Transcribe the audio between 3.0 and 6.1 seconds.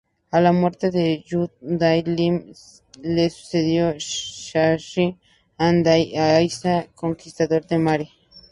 le sucedió Shamshi-Adad